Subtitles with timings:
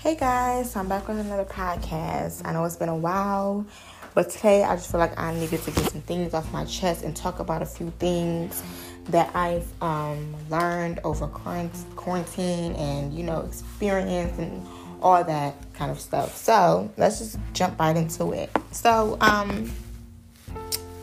[0.00, 2.40] Hey guys, I'm back with another podcast.
[2.46, 3.66] I know it's been a while,
[4.14, 7.04] but today I just feel like I needed to get some things off my chest
[7.04, 8.62] and talk about a few things
[9.10, 14.66] that I've um, learned over quarantine and you know experience and
[15.02, 16.34] all that kind of stuff.
[16.34, 18.50] So let's just jump right into it.
[18.70, 19.70] So um,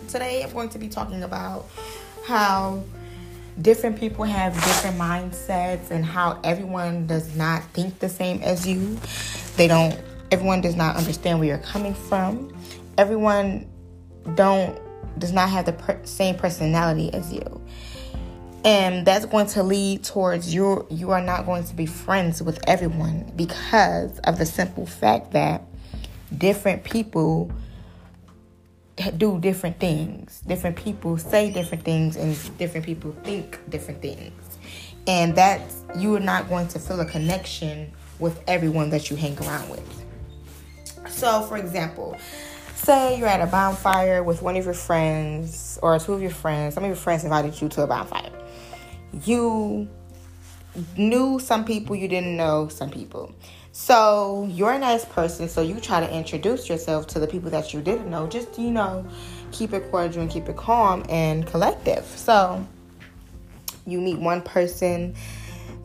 [0.08, 1.70] today I'm going to be talking about
[2.26, 2.84] how
[3.62, 8.98] different people have different mindsets and how everyone does not think the same as you.
[9.56, 10.00] They don't
[10.32, 12.56] everyone does not understand where you're coming from.
[12.98, 13.68] Everyone
[14.36, 14.80] don't
[15.20, 17.62] does not have the per- same personality as you.
[18.64, 22.60] And that's going to lead towards you you are not going to be friends with
[22.68, 25.64] everyone because of the simple fact that
[26.38, 27.52] different people
[29.18, 30.42] do different things.
[30.42, 34.34] Different people say different things, and different people think different things.
[35.08, 39.38] And that's you are not going to feel a connection with everyone that you hang
[39.40, 40.06] around with.
[41.10, 42.18] So, for example,
[42.76, 46.74] say you're at a bonfire with one of your friends or two of your friends.
[46.74, 48.32] Some of your friends invited you to a bonfire.
[49.26, 49.88] You
[50.98, 53.34] knew some people, you didn't know some people.
[53.72, 57.74] So you're a nice person, so you try to introduce yourself to the people that
[57.74, 58.26] you didn't know.
[58.28, 59.06] Just, you know,
[59.52, 62.04] keep it cordial and keep it calm and collective.
[62.04, 62.66] So
[63.86, 65.16] you meet one person,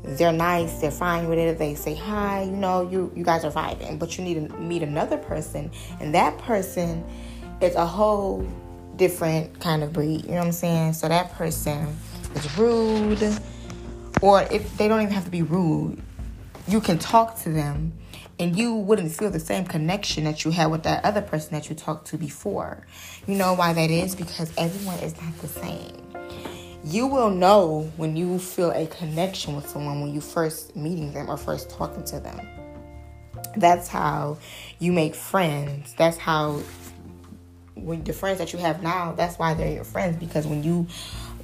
[0.05, 3.53] they're nice, they're fine with it, they say hi, you know, you, you guys are
[3.53, 3.99] vibing.
[3.99, 7.05] But you need to meet another person, and that person
[7.61, 8.49] is a whole
[8.97, 10.25] different kind of breed.
[10.25, 10.95] You know what I'm saying?
[10.95, 11.95] So that person
[12.35, 13.39] is rude,
[14.23, 16.01] or if they don't even have to be rude
[16.67, 17.93] you can talk to them
[18.39, 21.69] and you wouldn't feel the same connection that you had with that other person that
[21.69, 22.87] you talked to before.
[23.27, 24.15] You know why that is?
[24.15, 25.93] Because everyone is not the same.
[26.85, 31.31] You will know when you feel a connection with someone when you first meeting them
[31.31, 32.41] or first talking to them.
[33.57, 34.39] That's how
[34.79, 35.95] you make friends.
[35.97, 36.63] That's how
[37.75, 40.87] when the friends that you have now, that's why they're your friends because when you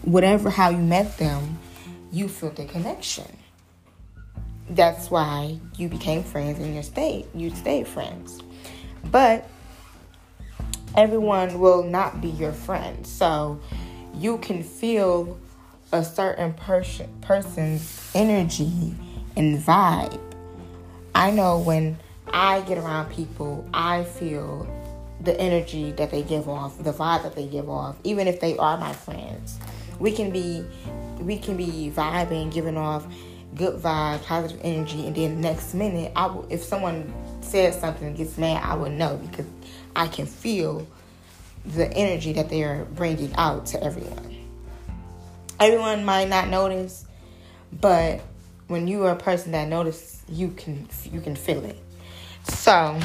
[0.02, 1.58] whatever how you met them,
[2.10, 3.36] you feel the connection.
[4.70, 8.42] That's why you became friends and you stayed you stayed friends.
[9.04, 9.48] But
[10.96, 13.06] everyone will not be your friend.
[13.06, 13.60] So
[14.14, 15.38] you can feel
[15.92, 18.94] a certain person person's energy
[19.36, 20.20] and vibe.
[21.14, 21.98] I know when
[22.30, 24.68] i get around people i feel
[25.22, 28.56] the energy that they give off the vibe that they give off even if they
[28.58, 29.58] are my friends.
[29.98, 30.64] We can be
[31.20, 33.06] we can be vibing giving off
[33.54, 38.06] good vibes, positive energy, and then the next minute, I will, if someone says something
[38.06, 39.46] and gets mad, I will know because
[39.96, 40.86] I can feel
[41.64, 44.36] the energy that they are bringing out to everyone.
[45.58, 47.04] Everyone might not notice,
[47.80, 48.20] but
[48.68, 51.78] when you are a person that notices, you can you can feel it.
[52.44, 52.98] So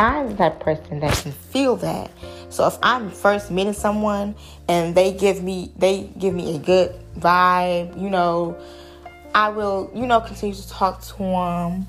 [0.00, 2.10] I'm that person that can feel that.
[2.48, 4.34] So if I'm first meeting someone
[4.66, 8.58] and they give me they give me a good vibe, you know,
[9.34, 11.86] I will, you know, continue to talk to them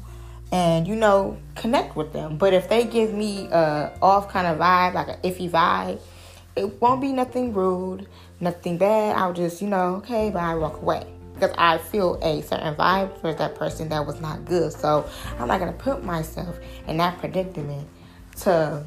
[0.52, 2.38] and, you know, connect with them.
[2.38, 6.02] But if they give me a off kind of vibe, like an iffy vibe,
[6.58, 8.10] it won't be nothing rude,
[8.42, 9.16] nothing bad.
[9.16, 11.08] I'll just, you know, okay, bye, I walk away.
[11.34, 14.74] Because I feel a certain vibe for that person that was not good.
[14.74, 17.88] So I'm not to put myself in that predicament
[18.38, 18.86] to,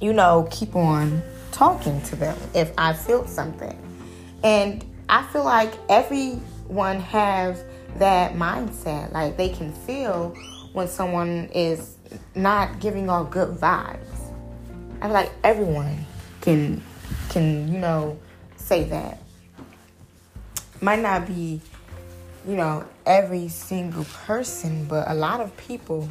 [0.00, 1.22] you know, keep on
[1.52, 3.76] talking to them if I feel something.
[4.42, 6.32] And I feel like every
[6.66, 7.64] one has
[7.96, 9.12] that mindset.
[9.12, 10.36] Like they can feel
[10.72, 11.96] when someone is
[12.34, 14.32] not giving off good vibes.
[15.00, 16.06] I feel like everyone
[16.40, 16.82] can
[17.28, 18.18] can, you know,
[18.56, 19.20] say that.
[20.80, 21.60] Might not be,
[22.46, 26.08] you know, every single person, but a lot of people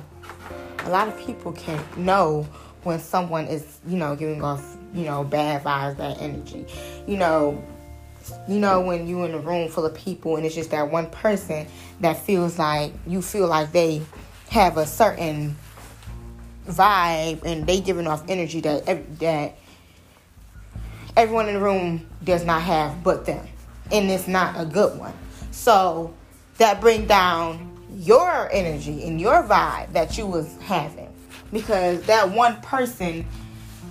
[0.87, 2.47] a lot of people can know
[2.83, 6.65] when someone is, you know, giving off, you know, bad vibes, bad energy.
[7.05, 7.61] You know,
[8.47, 11.09] you know when you're in a room full of people and it's just that one
[11.09, 11.67] person
[11.99, 14.01] that feels like you feel like they
[14.49, 15.55] have a certain
[16.67, 18.85] vibe and they giving off energy that
[19.19, 19.57] that
[21.15, 23.47] everyone in the room does not have but them
[23.93, 25.13] and it's not a good one
[25.51, 26.13] so
[26.57, 31.13] that bring down your energy and your vibe that you was having
[31.51, 33.25] because that one person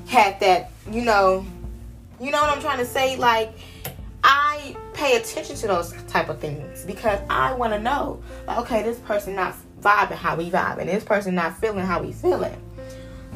[0.06, 1.44] had that you know
[2.20, 3.52] you know what i'm trying to say like
[4.28, 8.82] I pay attention to those type of things because I want to know, like, okay,
[8.82, 12.60] this person not vibing how we vibing, this person not feeling how we feeling.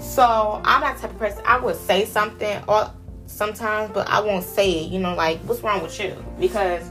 [0.01, 1.45] So I'm that type of person.
[1.47, 2.91] I would say something or
[3.27, 4.91] sometimes, but I won't say it.
[4.91, 6.17] You know, like what's wrong with you?
[6.41, 6.91] Because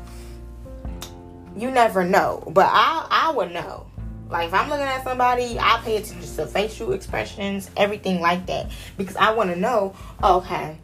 [1.59, 2.43] you never know.
[2.51, 3.87] But I I would know
[4.29, 8.69] Like if I'm looking at somebody, I pay attention to facial expressions, everything like that,
[8.97, 9.95] because I want to know.
[10.21, 10.77] Oh, okay,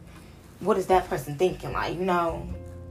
[0.60, 1.72] what is that person thinking?
[1.72, 2.48] Like you know,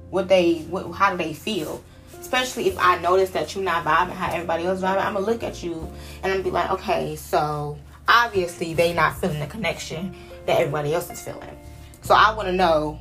[0.10, 1.84] what they, what, how do they feel?
[2.20, 5.44] Especially if I notice that you're not vibing how everybody else vibing, I'm gonna look
[5.44, 5.92] at you
[6.24, 7.78] and I'm be like, okay, so
[8.08, 10.16] obviously they not feeling the connection
[10.46, 11.58] that everybody else is feeling.
[12.02, 13.00] So I want to know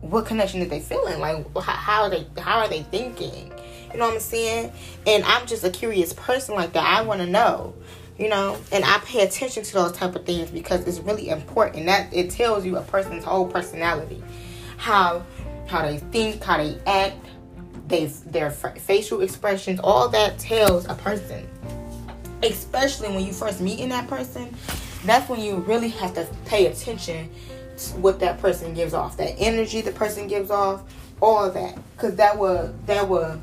[0.00, 1.20] what connection is they feeling?
[1.20, 3.52] Like how, how are they how are they thinking?
[3.96, 4.72] You know what I'm saying?
[5.06, 6.84] And I'm just a curious person like that.
[6.84, 7.72] I want to know,
[8.18, 11.86] you know, and I pay attention to those type of things because it's really important.
[11.86, 14.22] That it tells you a person's whole personality,
[14.76, 15.24] how
[15.66, 17.16] how they think, how they act,
[17.88, 21.48] they their facial expressions, all that tells a person.
[22.42, 24.54] Especially when you first meeting that person,
[25.06, 27.30] that's when you really have to pay attention
[27.78, 30.82] to what that person gives off, that energy the person gives off,
[31.22, 33.40] all of that, because that will that will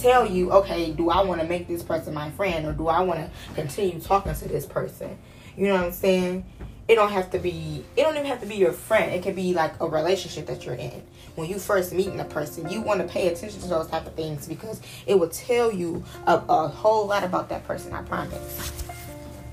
[0.00, 3.00] tell you, okay, do I want to make this person my friend or do I
[3.00, 5.18] want to continue talking to this person?
[5.56, 6.44] You know what I'm saying?
[6.86, 7.82] It don't have to be.
[7.96, 9.10] It don't even have to be your friend.
[9.12, 11.02] It can be like a relationship that you're in.
[11.34, 14.14] When you first meeting a person, you want to pay attention to those type of
[14.14, 17.94] things because it will tell you a, a whole lot about that person.
[17.94, 18.84] I promise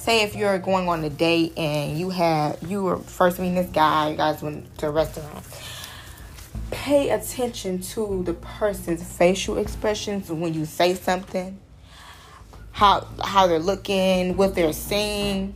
[0.01, 3.69] say if you're going on a date and you have you were first meeting this
[3.69, 5.45] guy, you guys went to a restaurant.
[6.71, 11.59] Pay attention to the person's facial expressions when you say something.
[12.71, 15.53] How how they're looking, what they're saying,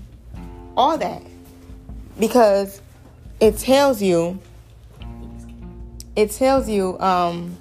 [0.76, 1.24] all that.
[2.20, 2.82] Because
[3.40, 4.40] it tells you
[6.16, 7.58] it tells you um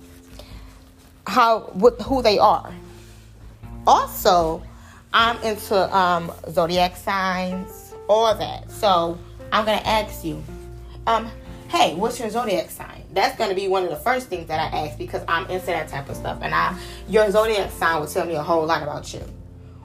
[1.27, 2.73] how what who they are.
[3.87, 4.63] Also,
[5.13, 8.71] I'm into um, zodiac signs, all that.
[8.71, 9.19] So
[9.53, 10.43] I'm gonna ask you,
[11.07, 11.31] um,
[11.75, 13.03] hey, what's your zodiac sign?
[13.13, 15.89] That's gonna be one of the first things that I ask because I'm into that
[15.89, 16.79] type of stuff, and I
[17.09, 19.23] your zodiac sign will tell me a whole lot about you.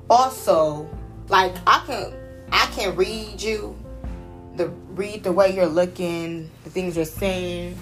[0.10, 0.88] Also,
[1.30, 2.14] like I can
[2.52, 3.76] I can read you,
[4.56, 7.76] the read the way you're looking, the things you're saying,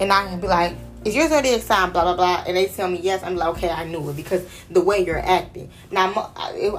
[0.00, 2.44] and I can be like, is your zodiac sign blah blah blah?
[2.46, 3.22] And they tell me yes.
[3.22, 5.70] I'm like okay i knew it because the way you're acting.
[5.92, 6.32] Now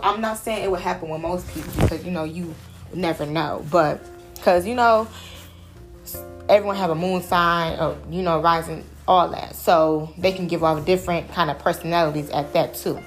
[0.03, 2.53] i'm not saying it would happen with most people because you know you
[2.94, 3.65] never know.
[3.71, 4.01] But
[4.35, 5.07] because you know
[6.50, 10.63] everyone have a moon sign or you know rising all that so they can give
[10.63, 13.00] off different kind of personalities at that too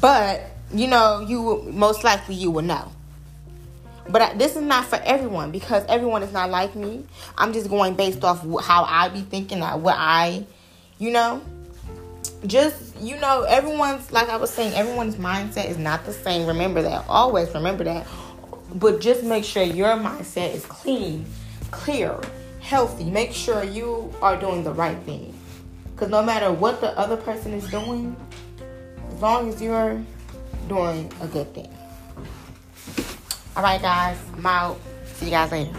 [0.00, 0.42] but
[0.72, 2.90] you know you most likely you will know
[4.08, 7.04] but I, this is not for everyone because everyone is not like me.
[7.36, 10.46] I'm just going based off how I be thinking, what I,
[10.98, 11.42] you know,
[12.46, 16.46] just you know, everyone's like I was saying, everyone's mindset is not the same.
[16.46, 17.04] Remember that.
[17.08, 18.06] Always remember that.
[18.74, 21.26] But just make sure your mindset is clean,
[21.70, 22.18] clear,
[22.60, 23.10] healthy.
[23.10, 25.34] Make sure you are doing the right thing.
[25.92, 28.16] Because no matter what the other person is doing,
[29.08, 30.00] as long as you're
[30.68, 31.72] doing a good thing.
[33.56, 34.78] All right, guys, I'm out.
[35.14, 35.76] See you guys later.